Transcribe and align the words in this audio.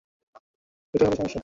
এটাই 0.93 1.07
হলো 1.07 1.17
সমস্যা। 1.17 1.39